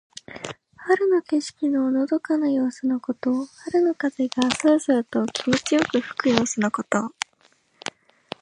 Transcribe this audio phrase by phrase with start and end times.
[0.77, 3.45] 春の景色ののどかな様子のこと。
[3.45, 7.13] 春の風がそよそよと気持ちよく吹く様子のこと。